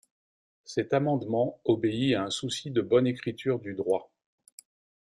[0.65, 4.11] Cet amendement obéit à un souci de bonne écriture du droit.